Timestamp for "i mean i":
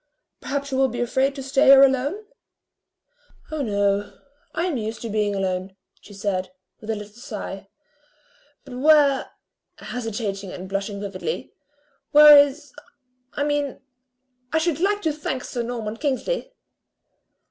13.33-14.57